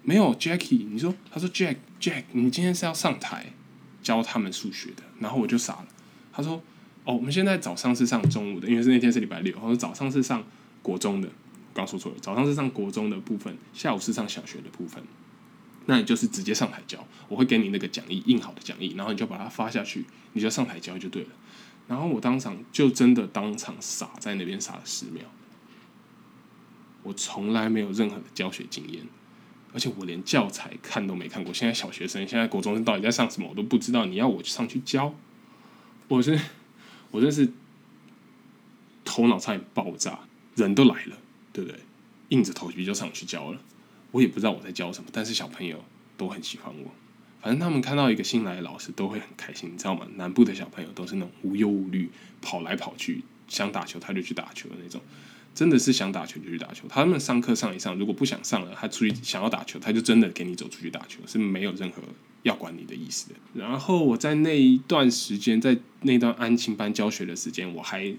[0.03, 3.47] 没有，Jackie，你说，他说 Jack Jack，你今天是要上台
[4.03, 5.03] 教他们数学的。
[5.19, 5.87] 然后我就傻了。
[6.33, 6.63] 他说
[7.05, 10.45] ：“哦，我们现在早上是上中午的，因为是那天是礼拜六。”他说早上是上。
[10.85, 11.29] 国中的，
[11.73, 12.19] 刚说错了。
[12.21, 15.03] 早上是上国中的部分，下午是上小学的部分。
[15.87, 21.29] 那你就是直接上台教，我会给你那个讲义，印好的讲义，然后你就把它发下去，你就上台教就对了。
[21.89, 25.25] 然后我当场就真的当场傻在那边傻了十秒。
[27.03, 29.07] 我从来没有任何的教学经验，
[29.73, 31.53] 而且我连教材看都没看过。
[31.53, 34.07] 现在小学生，现在国中生到底在上什么，我都不知道。
[34.07, 35.15] 你要我上去教，
[36.09, 36.41] 我是
[37.11, 37.53] 我真是
[39.05, 40.21] 头脑差点爆炸。
[40.55, 41.19] 人都来了，
[41.53, 41.81] 对不对？
[42.31, 43.61] 硬着头皮就上去教了。
[44.11, 45.85] 我也不知道我在教什么，但是小朋友
[46.17, 46.91] 都很喜欢我。
[47.43, 50.07] 反正他们看到一个新来的老师都会很开心，你知道吗？
[50.17, 52.09] 南部的小朋友都是那种无忧无虑，
[52.41, 55.01] 跑来跑去，想打球他就去打球的那种。
[55.55, 56.89] 真的是想打球就去打球。
[56.89, 62.03] 他们上课上一上，如果不想上了，他出去想要打球，他就真的给你走出去打球，是没有任何
[62.43, 63.35] 要管你的意思的。
[63.55, 68.15] 然后我在那一段时间，在那段安亲班教学的时间，我还。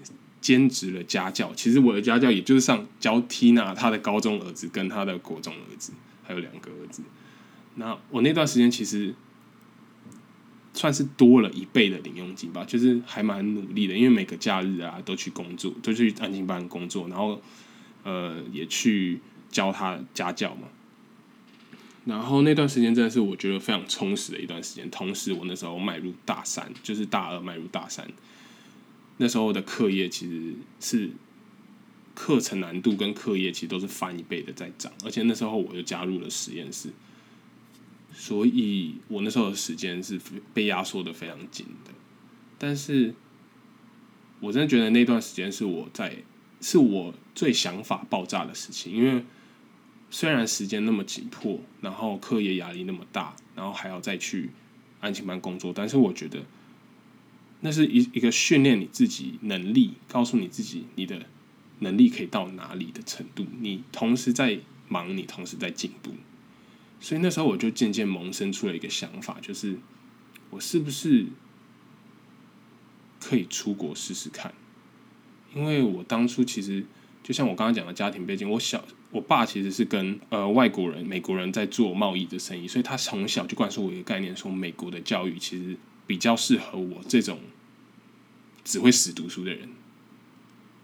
[0.46, 7.02] 兼职了家教，其实我的家教也就是上教 Tina 他的高中儿子跟他的国中儿子，还有两个儿子。
[7.74, 9.12] 那我那段时间其实
[10.72, 17.42] 算是多了一倍的零用金吧，就是还蛮努力的，因为每个假日啊都去工作，都去安静班工作，然后
[18.04, 19.18] 呃也去
[19.50, 20.68] 教他家教嘛。
[22.04, 28.06] 然后那段时间真的是我觉得非常充实的一段时间，同时我那时候迈入大三，就是大二迈入大三。
[29.18, 31.10] 那时候的课业其实是
[32.14, 36.90] 课程难度跟课业其实都是翻一倍的在涨，而且那时候我又加入了实验室，
[38.12, 40.20] 所以我那时候的时间是
[40.52, 41.92] 被压缩的非常紧的。
[42.58, 43.14] 但是，
[44.40, 46.18] 我真的觉得那段时间是我在
[46.60, 49.24] 是我最想法爆炸的事情，因为
[50.10, 54.50] 虽然时间那么紧迫，然后课业压力那么大，然后还要再去
[55.00, 56.42] 安静班工作，但是我觉得。
[57.66, 61.26] 那是一一个训练你自己能力，告诉你自己你的
[61.80, 63.44] 能力可以到哪里的程度。
[63.60, 66.12] 你同时在忙，你同时在进步。
[67.00, 69.76] 所以那时候我就渐渐萌生出了一个想法，就是
[70.50, 71.26] 我是不是
[73.20, 74.54] 可以出国试试看？
[75.52, 76.86] 因为我当初其实
[77.24, 85.76] 就像我刚刚讲的家庭背景，我小我爸其实是跟呃外国人、美国人在做贸易的生意，所以他从小就灌输我一个概念，说美国的教育其实。
[86.08, 87.40] 比较适合我这种
[88.66, 89.68] 只会死读书的人。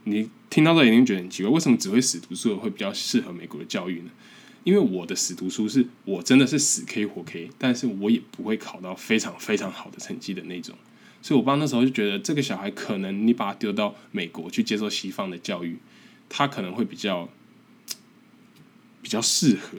[0.05, 4.11] 你听到这一定觉得很奇怪，为什么只会死读书的会比较适合美国的教育呢？
[4.63, 10.77] 因为我的死读书是我真的是死 K 活 K，但是我也不会考到非常非常好的成绩的那种。
[11.21, 15.79] 所以我爸那时候就觉得，这个小孩可能你把他丢到美国去接受西方的教育，
[16.29, 17.29] 他可能会比较
[19.03, 19.79] 比较适合，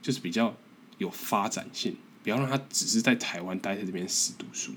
[0.00, 0.56] 就是比较
[0.98, 1.96] 有发展性。
[2.22, 4.72] 不要让他只是在台湾待在这边死读书，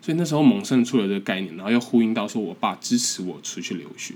[0.00, 4.14] 所以那时候萌生出了这个概念，然后又呼应到说我爸支持我出去留学，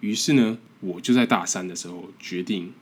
[0.00, 2.72] 于是呢，我就在大三的时候决定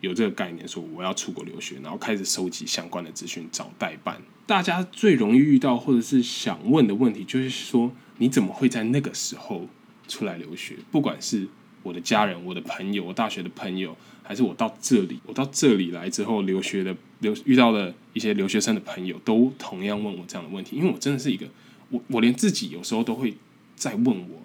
[0.00, 4.20] 有这个概念，说我要出国留学，然后开始收集相关的资讯，找代办。
[4.46, 9.68] 大家最容易遇到或者是想问的问题，就是说你怎么会在那个时候
[10.08, 10.76] 出来留学？
[10.90, 11.46] 不管是
[11.82, 13.96] 我的家人、我的朋友、我大学的朋友，
[14.30, 20.76] 还是我到这里，我到这里来之后留学的留遇到的一些留学生的朋友，都同样问我这样的问题。
[20.76, 21.48] 因为我真的是一个，
[21.88, 23.34] 我我连自己有时候都会
[23.74, 24.42] 在问我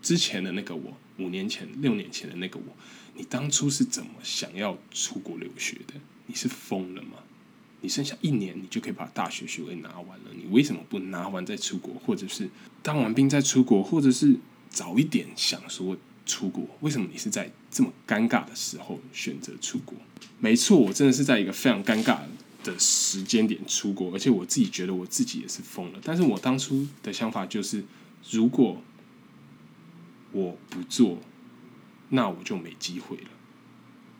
[0.00, 2.74] 之前的那个我，五年前、六年前的那个我，
[3.18, 5.92] 你当初是怎么想要出国留学的？
[6.24, 7.18] 你是疯了吗？
[7.82, 10.30] 你剩下一年，你就可以把大学学位拿完了。
[10.34, 12.48] 你为什么不拿完再出国，或者是
[12.82, 14.38] 当完兵再出国，或者是
[14.70, 15.94] 早一点想说
[16.28, 16.64] 出国？
[16.80, 19.96] 为什么你是在这么尴尬的时候选择出国？
[20.38, 22.18] 没错，我真的是在一个非常尴尬
[22.62, 25.98] 的时间点出国，而且我自己觉得我自己也是疯了。
[26.04, 27.82] 但是我当初的想法就是，
[28.30, 28.80] 如果
[30.30, 31.18] 我不做，
[32.10, 33.30] 那我就没机会了。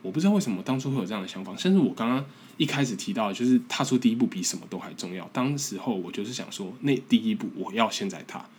[0.01, 2.25] 我不知道为什么当初会有这样的想法，甚至我刚刚
[2.57, 5.29] 一开始提到，就是踏出第一步比什么都还重要。
[5.31, 8.49] 当时候我就是想说，那第一步我要现在踏。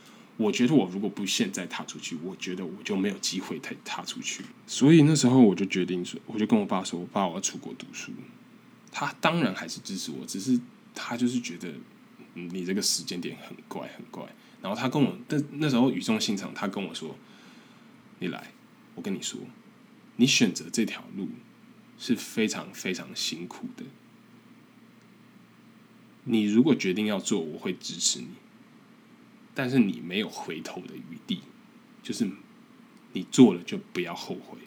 [0.40, 4.42] 我觉得我如果不现在踏出去，我觉得我就没有机会踏踏出去。
[4.66, 8.11] 所以那时候我就决定说，我就跟我爸说，我爸我要出国读书。
[8.90, 10.59] 他当然还是支持我，只是
[10.94, 11.68] 他就是觉得
[12.33, 14.24] 你这个时间点很怪很怪。
[14.62, 17.14] 然后他跟我，但那时候语重心长，他跟我说
[18.18, 18.50] ：“你来，
[18.94, 19.38] 我跟你说。”
[20.16, 21.29] 你选择这条路
[21.98, 23.85] 是非常非常辛苦的。
[26.24, 28.29] 你如果决定要做，我会支持你，
[29.54, 31.40] 但是你没有回头的余地，
[32.02, 32.28] 就是
[33.12, 34.58] 你做了就不要后悔。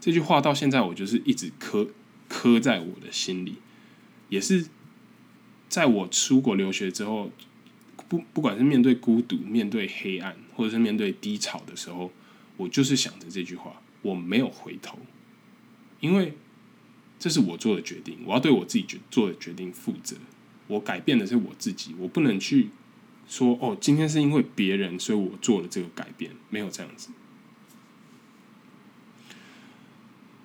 [0.00, 1.88] 这句话到现在我就是一直刻
[2.28, 3.56] 刻在我的心里，
[4.28, 4.66] 也是
[5.68, 7.30] 在我出国留学之后，
[8.08, 12.12] 不不管是面对孤独、面对黑暗，或者是面对低潮的时候，
[12.56, 13.82] 我就是想着这句话。
[14.02, 14.96] 我没有回头，
[15.98, 16.34] 因为
[17.18, 20.16] 这是我做的决定，我要对我自己决做的决定负责。
[20.68, 22.68] 我改变的是我自己，我不能去
[23.28, 27.10] 说哦，今天是因为别人，所以我做了这个改变，没有这样子。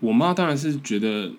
[0.02, 1.34] 我妈当然是觉得，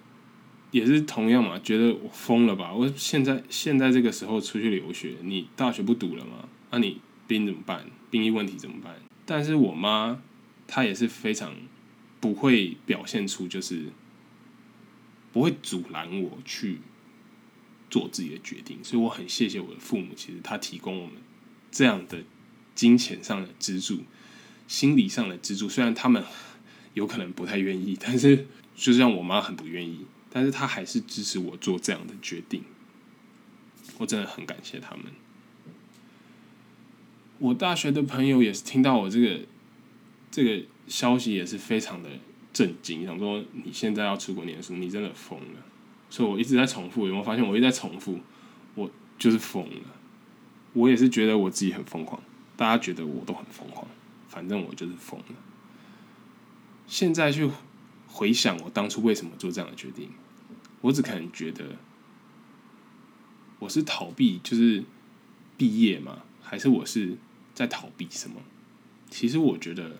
[0.70, 2.72] 也是同样嘛，觉得我疯了吧？
[2.74, 6.48] 我现在现在这个时候出去留学，你大学不读了吗？
[6.70, 7.86] 那你兵怎么办？
[8.10, 8.96] 兵役问题怎么办？
[9.24, 10.20] 但是我妈
[10.66, 11.54] 她也是非常。
[12.20, 13.92] 不会表现出就是
[15.30, 16.78] 不会阻拦我去
[17.90, 21.16] 做自己的决定，所以我很谢谢我的父母，其实他提供我们
[21.74, 22.22] 这样的
[22.74, 23.98] 金钱上的资助、
[24.68, 25.68] 心理上的资助。
[25.68, 26.24] 虽然他们
[26.94, 32.62] 有可能不太愿意，但是 就像我妈很不愿意，但是她还是支持我做这样的决定。
[33.98, 35.06] 我真的很感谢他们。
[37.38, 39.40] 我大学的朋友也是听到我这个
[40.30, 40.64] 这个。
[40.86, 42.10] 消息也是非常的
[42.52, 45.64] 震惊，想说你现在要出国念书，你真的疯了。
[46.10, 48.20] 所以我一直在重复，有没有发现我一直在重复？
[48.74, 49.80] 我就是疯了。
[50.74, 52.22] 我也是觉得我自己很疯狂，
[52.56, 53.88] 大家觉得我都很疯狂，
[54.28, 55.26] 反正我就是疯了。
[56.86, 57.50] 现在去
[58.06, 60.10] 回想我当初为什么做这样的决定，
[60.82, 61.76] 我只可能觉得
[63.60, 64.84] 我是逃避，就是
[65.56, 67.16] 毕业嘛，还是我是
[67.54, 68.42] 在逃避什么？
[69.08, 69.96] 其实我觉得。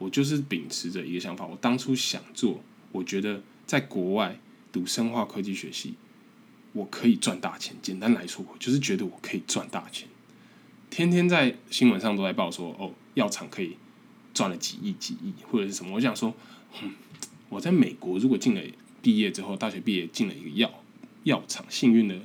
[0.00, 4.38] 我就是秉持着一个想法，我当初想做，我觉得在国外
[4.70, 5.96] 读生化科技学系，
[6.72, 7.76] 我可以赚大钱。
[7.82, 10.08] 简单来说，我就是觉得我可以赚大钱。
[10.90, 13.76] 天天在新闻上都在报说，哦，药厂可以
[14.32, 15.92] 赚了几亿、几亿，或者是什么。
[15.94, 16.34] 我想说，
[16.82, 16.92] 嗯，
[17.48, 18.62] 我在美国如果进了
[19.02, 20.82] 毕业之后，大学毕业进了一个药
[21.24, 22.16] 药厂，幸运的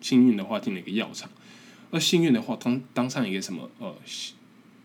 [0.00, 1.30] 幸运的话进了一个药厂，
[1.90, 3.94] 而幸运的话当当上一个什么呃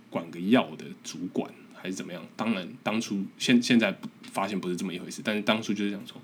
[0.09, 1.51] 管个药的主管。
[1.77, 2.25] 还是怎么样？
[2.35, 6.19] 当然，当初现现在发现不是这么一回事，但是当初就是想说。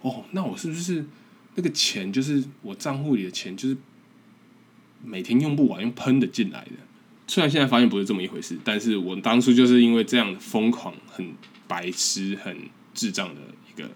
[0.00, 1.06] 哦，那我是不是
[1.54, 3.76] 那个钱就是我账户里的钱，就是
[5.04, 6.72] 每天用不完用喷的进来的？
[7.26, 11.32] 虽然现在发现不是这么一回事，但是我当初就是因为这样的疯狂、很
[11.66, 12.56] 白痴、很
[12.92, 13.40] 智障的
[13.72, 13.90] 一个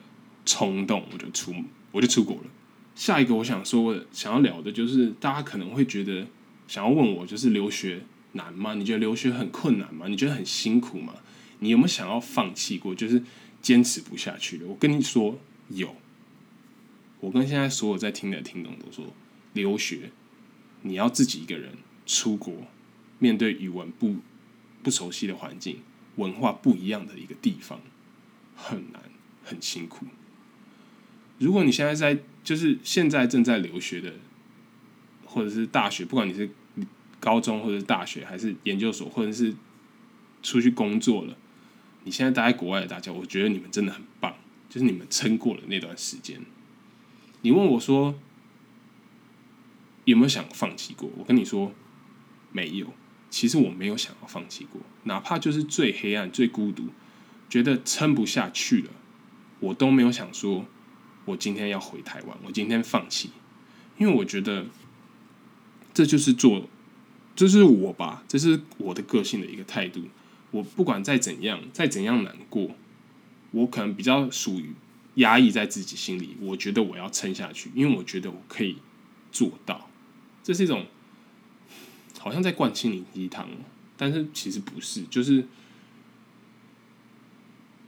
[0.46, 1.54] 冲动，我就出
[1.92, 2.44] 我就出国了。
[2.94, 6.26] 下一个我想说想要聊的就是，大家可能会觉得
[6.66, 8.02] 想要问我，就是留学。
[8.32, 8.74] 难吗？
[8.74, 10.06] 你觉得留学很困难吗？
[10.06, 11.14] 你觉得很辛苦吗？
[11.60, 12.94] 你有没有想要放弃过？
[12.94, 13.20] 就是
[13.62, 14.66] 坚持不下去的？
[14.66, 15.38] 我跟你说，
[15.70, 15.96] 有。
[17.20, 19.12] 我跟现在所有在听的听众都说，
[19.52, 20.11] 留学
[20.83, 21.72] 你要自己一个人
[22.07, 22.54] 出国，
[23.18, 24.16] 面对语文不
[24.83, 25.81] 不熟悉的环境，
[26.16, 27.81] 文化不一样的一个地方，
[28.54, 29.02] 很难，
[29.44, 30.07] 很辛苦。
[31.38, 34.14] 如果你现在在，就是现在正在留学的，
[35.24, 36.50] 或者是大学，不管你是。
[37.20, 39.52] 高中或者是大学，还是研究所，或者是
[40.40, 41.37] 出去工作了，
[42.04, 44.37] 你现在待在国外的大家，我觉得你们真的很棒，
[44.68, 46.40] 就是你们撑过了那段时间。
[47.42, 48.14] 你问我说
[50.05, 51.11] 有没有想放弃过？
[51.16, 51.72] 我跟你说
[52.53, 52.87] 没有。
[53.31, 56.85] 其实我没有想要放弃过，哪怕就是最黑暗、最孤独，
[57.51, 58.90] 觉得撑不下去了，
[59.61, 60.64] 我都没有想说，
[61.27, 63.33] 我今天要回台湾，我今天放弃，
[63.98, 64.64] 因为我觉得
[65.92, 66.70] 这就是做，
[67.37, 70.05] 这是我吧，这是我的个性的一个态度。
[70.51, 72.70] 我不管再怎样，再怎样难过，
[73.51, 74.72] 我可能比较属于
[75.18, 76.37] 压抑在自己心里。
[76.40, 78.78] 我觉得我要撑下去，因为我觉得我可以
[79.31, 79.88] 做到，
[80.42, 80.85] 这是一种。
[82.20, 83.48] 好像在灌心灵鸡汤，
[83.96, 85.46] 但是其实不是，就是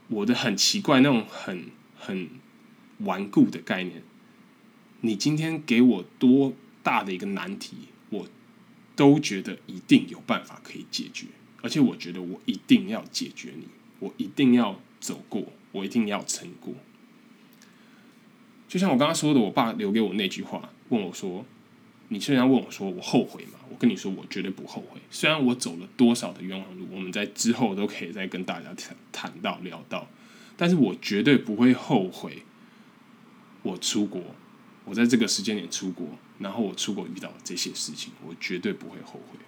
[0.07, 1.65] 我的很奇怪那种很
[1.99, 2.29] 很
[2.99, 4.01] 顽固的概念。
[5.01, 7.75] 你今天给我多大的一个难题，
[8.09, 8.25] 我
[8.95, 11.27] 都觉得一定有办法可以解决，
[11.61, 13.67] 而且我觉得我一定要解决你，
[13.99, 16.73] 我一定要走过，我一定要撑过。
[18.71, 21.43] 就像我刚刚说的，我爸留给我那句话，问我说。
[22.07, 23.59] 你虽然问我说我后悔吗？
[23.69, 25.01] 我跟你说我绝对不后悔。
[25.09, 30.07] 虽然我走了多少的冤枉路，我们在之后都可以再跟大家谈谈到聊到，
[30.55, 32.43] 但是我绝对不会后悔。
[33.61, 34.21] 我出国，
[34.85, 36.07] 我在这个时间点出国，
[36.39, 39.39] 然后我出国遇到这些事情，我绝对不会后悔。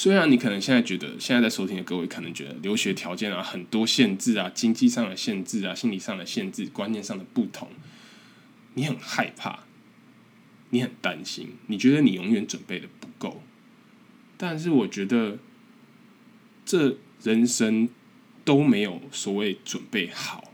[0.00, 7.68] 虽然你可能现在觉得，现在在收听的各位可能觉得留学条件啊很多限制啊，经济上的限制啊，心理上的限制，观念上的不同，
[8.74, 9.64] 你很害怕。
[10.70, 13.42] 你很担心，你觉得你永远准备的不够，
[14.36, 15.38] 但是我觉得
[16.64, 17.88] 这人生
[18.44, 20.52] 都没有所谓准备好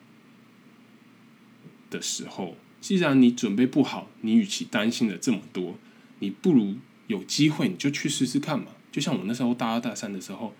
[1.90, 2.56] 的时候。
[2.80, 5.78] 既然你准备不好，你与其担心的这么多，
[6.20, 6.76] 你不如
[7.08, 8.68] 有机会你就去试试看嘛。
[8.94, 10.54] 就像我那时候大二大三的时候，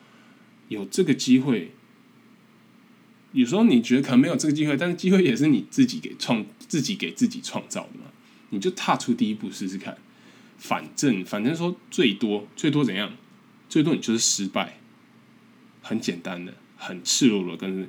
[0.66, 1.70] 有这个机会，
[3.30, 8.06] 有时候你觉得可能没有这个机会，但是机会也是你自己给创自己给自己创造的嘛。
[8.50, 9.96] 你就踏出第一步试试看，
[10.58, 13.12] 反正反正说最多最多怎样，
[13.68, 14.80] 最多你就是失败，
[15.80, 17.88] 很简单的，很赤裸裸，跟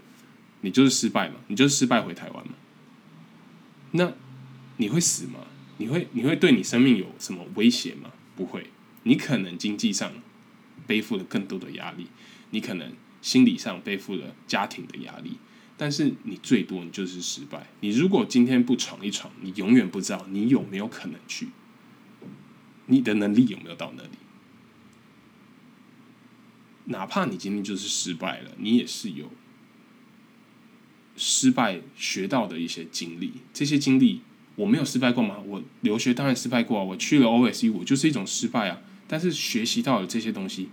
[0.61, 2.53] 你就是失败嘛，你就是失败回台湾嘛。
[3.93, 4.13] 那
[4.77, 5.39] 你会死吗？
[5.77, 8.11] 你会你会对你生命有什么威胁吗？
[8.35, 8.67] 不会，
[9.01, 10.11] 你可能经济上
[10.87, 12.07] 背负了更多的压力，
[12.51, 15.37] 你可能心理上背负了家庭的压力。
[15.77, 17.67] 但是你最多你就是失败。
[17.81, 21.49] 你如果今天不闯一闯，你永远不知道你有没有可能去，
[22.85, 24.09] 你的能力有没有到那里。
[26.85, 29.29] 哪怕你今天就是失败了，你也是有
[31.17, 33.33] 失败学到的一些经历。
[33.53, 34.21] 这些经历
[34.55, 35.39] 我没有失败过吗？
[35.45, 36.83] 我留学当然失败过啊。
[36.85, 38.79] 我去了 OSU，我就是一种失败啊。
[39.07, 40.69] 但是学习到的这些东西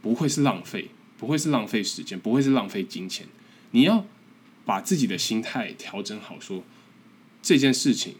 [0.00, 3.26] 不会是浪费，不会是浪费时间，不会是浪费金钱。
[3.70, 4.06] 你要。
[4.64, 6.62] 把自己的心态调整好，说
[7.42, 8.14] 这件事情，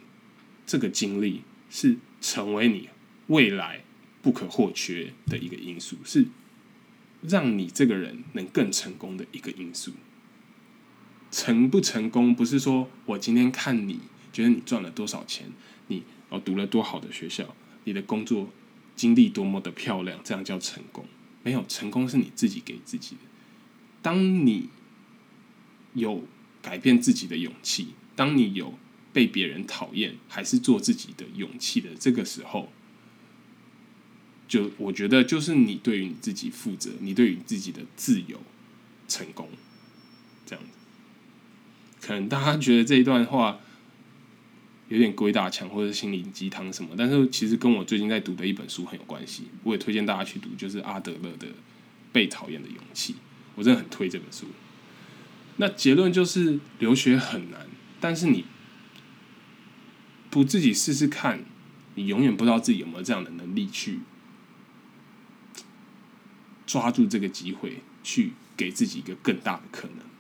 [0.67, 2.89] 这个经历是成为你
[3.29, 3.85] 未来
[4.21, 6.27] 不可或缺的一个因素，是
[7.23, 9.93] 让你这个人能更成功的一个因素。
[11.31, 14.01] 成不成功，不是说我今天看你
[14.33, 15.47] 觉得你赚了多少钱，
[15.87, 18.51] 你哦读了多好的学校，你的工作
[18.97, 21.05] 经历多么的漂亮，这样叫成功？
[21.43, 23.23] 没有，成功是你自己给自己的。
[24.01, 24.69] 当你。
[25.95, 26.25] 有
[26.63, 27.89] 改变自己的勇气。
[28.17, 28.79] 当你有
[29.13, 32.73] 被别人讨厌还是做自己的勇气的这个时候，
[34.49, 38.41] 就我觉得就是你对于你自己负责，你对于自己的自由
[39.07, 39.51] 成功
[40.47, 40.71] 这样子。
[42.01, 43.61] 可能大家觉得这一段话
[44.93, 49.45] 有点鬼打墙或者心灵鸡汤什么，但是其实跟我最近在读的一本书很有关系。
[49.63, 51.47] 我也推荐大家去读，就是阿德勒的
[52.13, 53.15] 《被讨厌的勇气》，
[53.55, 54.45] 我真的很推这本书。
[55.57, 57.67] 那结论就是留学很难，
[58.01, 58.45] 但是你
[60.29, 61.43] 不自己试试看，
[61.95, 64.01] 你永远不知道自己有没有这样的能力去
[66.67, 70.12] 抓住这个机会，去给自己一个更大的可能。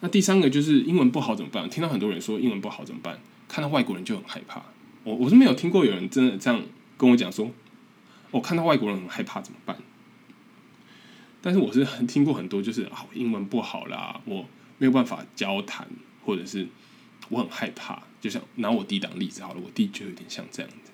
[0.00, 1.68] 那第三个就是英文不好怎么办？
[1.68, 3.20] 听到很多人说英文不好怎么办？
[3.48, 4.62] 看到外国人就很害怕。
[5.04, 6.62] 我我是没有听过有人真的这样
[6.96, 7.50] 跟我讲说，
[8.30, 9.76] 我看到外国人很害怕怎么办？
[11.42, 14.46] 但是我是听过很多，就是啊，英文不好啦，我
[14.78, 15.88] 没有办法交谈，
[16.24, 16.68] 或者是
[17.28, 18.02] 我很害怕。
[18.20, 20.92] 就像拿我弟当例子好了，我弟就有点像这样子。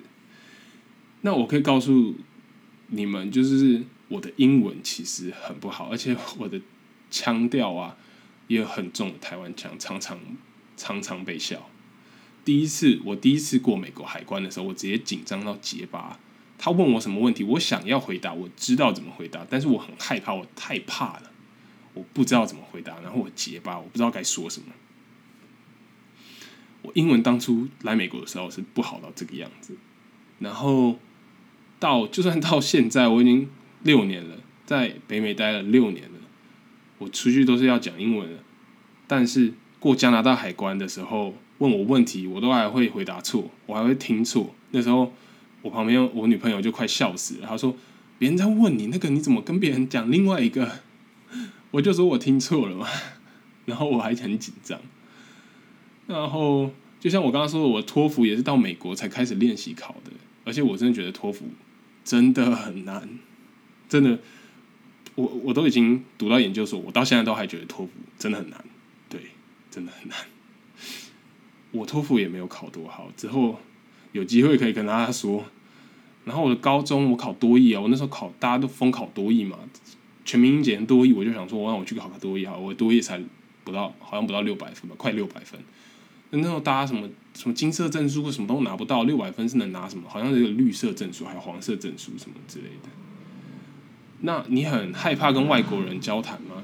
[1.23, 2.15] 那我可以告诉
[2.87, 6.61] 你们，就是我的英文其实很不好，而且我的
[7.11, 7.97] 腔调啊
[8.49, 10.19] 也有很重的台湾腔，常常
[10.77, 11.69] 常常被笑。
[12.45, 16.19] 第一次我第一次过美国海关的时候，我直接紧张到结巴。
[16.59, 21.31] 他问我什么问题，我想要回答，我知道怎么回答，但是我很害怕，我太怕了，
[21.93, 24.69] 我不知道怎么回答，然后我结巴，我不知道该说什么。
[26.83, 29.77] 我英文当初来美国的时候是不好到这个样子，
[30.39, 30.99] 然后
[31.79, 33.51] 到就算到现在，我已经
[33.83, 36.16] 六年了，在北美待了六年了，
[36.99, 38.39] 我出去都是要讲英文的，
[39.07, 44.55] 但是过加拿大海关的时候问我问题，我都还会回答错，我还会听错。
[44.71, 45.13] 那时候
[45.63, 47.77] 我旁边我女朋友就快笑死了，她说
[48.19, 50.81] ：“别人在问你那个，你怎么跟别人讲另外一个？
[51.73, 52.87] ”我就说我听错了嘛，
[53.67, 54.81] 然后我还很紧张。
[56.07, 56.71] 然后，
[57.01, 60.13] 就像我刚刚说的，我托福也是到美国才开始练习考的，
[60.45, 61.47] 而且我真的觉得托福
[62.05, 63.09] 真的很难，
[63.89, 64.19] 真的，
[65.17, 68.65] 我我都已经读到研究所，我到现在都还觉得托福真的很难，
[69.09, 69.21] 对，
[69.71, 70.17] 真的很难。
[71.73, 73.59] 我托福也没有考多好，之后
[74.13, 75.45] 有机会可以跟大家说。
[76.25, 79.59] 然后我的高中我考多艺啊，我那时候考大家都疯考多艺嘛，
[80.25, 83.21] 全民英检多艺，我就想说，我让我去考个多艺好，我多艺才
[83.63, 85.61] 不到，好像不到六百分吧，快六百分。
[86.31, 90.09] 那时候大家什么什么金色证书或什么都拿不到，六百分是能拿什么？
[90.09, 92.89] 好像是个绿色证书，还有黄色证书什么之类的。
[94.27, 96.61] 那你很害怕跟外国人交谈吗？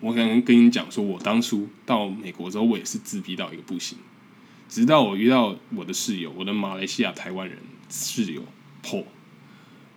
[0.00, 3.96] 我可能跟你讲说，我当初到美国之后，我也是自闭到一个不行。
[4.68, 8.44] 直到我遇到我的室友，我的马来西亚台湾人室友
[8.82, 9.04] Paul，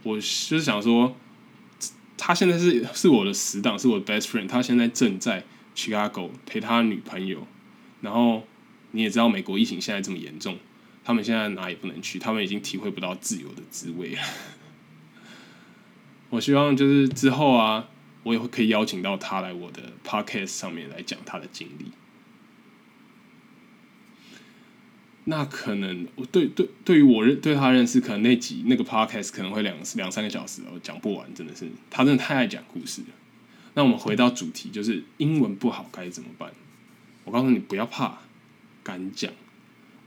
[0.03, 1.17] 我就是想说，
[2.17, 5.43] 他现在是是我的死党，是我的 best friend，他现在正在
[5.75, 7.45] Chicago 陪他女朋友。
[7.99, 8.47] 然后
[8.91, 10.57] 你也知道，美国疫情现在这么严重，
[11.03, 14.21] 他们现在哪也不能去，他们已经体会不到自由的滋味了。
[16.29, 17.89] 我希望就是之后啊，
[18.23, 21.91] 我也会可以邀请到他来我的 podcast 上面来讲他的经历。
[25.25, 33.07] 那可能我对对对于我认对他认识，可能那集那个 podcast 可能会两两三个小时哦，讲不完，真的是他真的太爱讲故事了。
[33.73, 36.51] 那我们回到主题，就是英文不好该怎么办？
[37.25, 38.19] 我告诉你，不要怕，
[38.83, 39.31] 敢讲。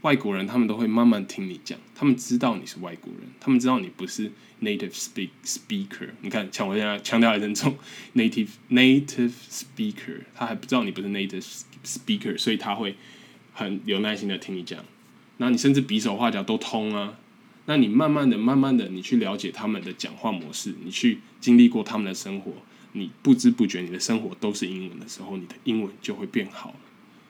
[0.02, 4.32] 外国人他们都会慢慢听你讲，他们知道你是外国人，他们知道你不是
[4.62, 6.08] native speak speaker。
[6.22, 7.76] 你看，强调强调的人种，
[8.16, 11.44] native native speaker，他还不知道你不是 native
[11.84, 12.96] speaker，所以他会
[13.52, 14.82] 很有耐心的听你讲。
[15.36, 17.18] 那你甚至比手画脚都通啊。
[17.66, 22.52] 那你慢慢的、慢慢的，你去了解他们的讲话模式，你去经历过他们的生活，
[22.92, 26.76] 你不知不觉你的生活都是英文的时候，你的英文就会变好了。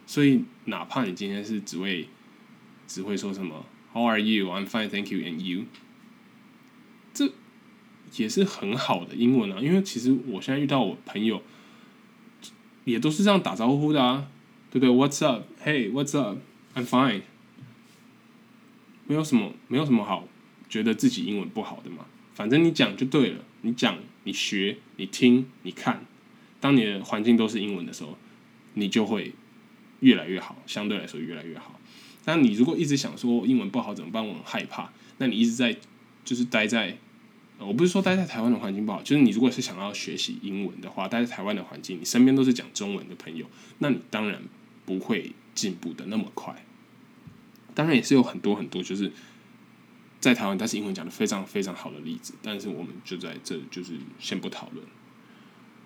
[0.06, 2.08] 所以，哪怕你今天是只为
[2.90, 4.48] 只会说什么 “How are you?
[4.48, 5.66] I'm fine, thank you, and you”，
[7.14, 7.30] 这
[8.16, 9.60] 也是很好的英文啊。
[9.60, 11.40] 因为其实我现在遇到我朋友，
[12.84, 14.26] 也都是这样打招呼的啊，
[14.72, 15.44] 对不对？What's up?
[15.64, 16.38] Hey, what's up?
[16.74, 17.22] I'm fine。
[19.06, 20.26] 没有什么，没有什么好
[20.68, 22.06] 觉得自己英文不好的嘛。
[22.34, 26.04] 反正你讲就对了，你讲、你学、你听、你看，
[26.58, 28.18] 当你的环境都是英文的时候，
[28.74, 29.32] 你就会。
[30.00, 31.78] 越来越好，相对来说越来越好。
[32.24, 34.26] 那你如果一直想说英文不好怎么办？
[34.26, 34.90] 我很害怕。
[35.18, 35.76] 那你一直在
[36.24, 36.96] 就是待在，
[37.58, 43.46] 我不是说待在台湾的环境不好，就是你如果是想要学习英文的话，待在台湾的环境，你身边都是讲中文的朋友，
[43.78, 44.42] 那你当然
[44.84, 46.64] 不会进步的那么快。
[47.74, 49.10] 当然也是有很多很多就是
[50.20, 52.34] 在台湾，但是英文讲的非常非常好的例子。
[52.42, 54.84] 但是我们就在这就是先不讨论。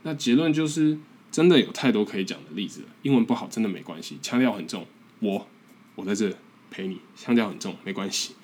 [0.02, 0.98] 那结论就是。
[1.34, 2.86] 真的有太多可以讲的例子了。
[3.02, 4.86] 英文不好真的没关系，腔调很重，
[5.18, 5.48] 我
[5.94, 6.36] 我在这
[6.70, 8.34] 陪你，腔调很重没关系。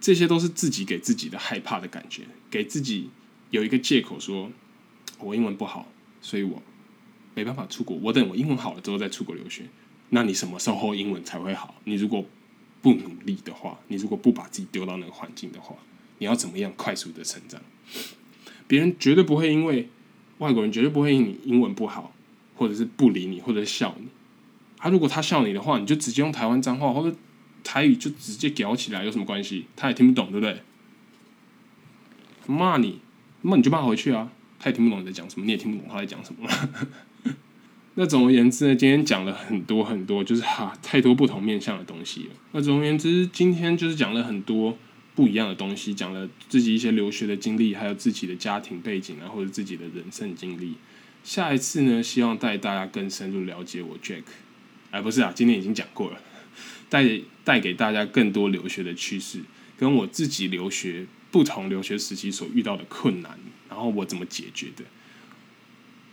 [0.00, 3.10] 这些都是自己给自己的害怕的感觉，给自己
[3.50, 4.50] 有一个借口说，
[5.18, 5.88] 我英文不好，
[6.20, 6.62] 所以我
[7.34, 7.96] 没办法出国。
[7.96, 9.64] 我等我英文好了之后再出国留学。
[10.10, 11.74] 那你什么时候英文才会好？
[11.84, 12.24] 你如果
[12.82, 15.76] 不努力的话，你如果不把自己丢到那个环境的话，
[16.18, 17.60] 你要怎么样快速的成长？
[18.68, 19.88] 别人绝对不会因为。
[20.38, 22.14] 外国人绝对不会因你英文不好，
[22.56, 24.06] 或者是不理你，或者笑你。
[24.76, 27.16] 他如果他笑你的话，你就直接用台湾脏话或者
[27.64, 29.66] 台语就直接屌起来，有什么关系？
[29.74, 30.62] 他也听不懂，对不对？
[32.46, 33.00] 骂你，
[33.42, 34.30] 那你就骂回去啊。
[34.58, 36.48] 他也听不懂你在讲什么，你也听不懂他在讲什么。
[37.94, 42.30] 那总而言之呢，今天讲了很多很多，就是哈太多不同面向的东西了。
[42.52, 44.76] 那总而言之，今天就是讲了很多。
[45.14, 50.74] 不一样的东西，讲了自己一些留学的经历，还有自己的家庭背景啊，或者自己的人生经历。
[51.24, 54.24] 下一次呢，希望带大家更深入了解我 Jack，
[54.96, 56.18] 哎，不是啊，今天已经讲过了，
[56.88, 57.04] 带
[57.44, 59.40] 带给大家更多留学的趋势，
[59.78, 63.38] 跟我自己留学不同留学时期所遇到的困难，
[63.68, 64.84] 然后我怎么解决的。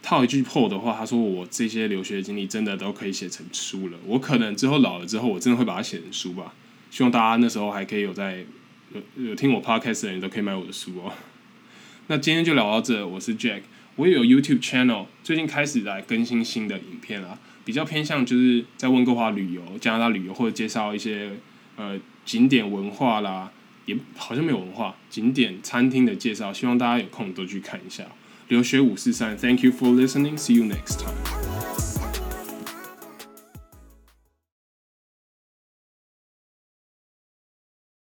[0.01, 3.97] 套一句破的话，他说我这些留学经历真的都可以写成书了。
[4.05, 6.53] 我可能之后老了之后，我真的会把它写成书吧。
[6.91, 8.45] 希望大家那时候还可以有在。
[9.17, 11.11] 有有听我 podcast 的人都可以买我的书哦。
[12.05, 13.61] 那今天就聊到这，我是 Jack，
[13.95, 21.31] 我也有 YouTube channel，最近开始来更新新的影片啦，比较偏向就是在温哥华旅游、加拿大旅游，或者介绍一些
[21.75, 23.51] 呃景点文化啦，
[23.85, 28.03] 也好像没有文化景点餐厅的介绍，希望大家有空都去看一下。
[28.49, 30.37] 留学五四三，Thank you for listening.
[30.37, 31.52] See you next time.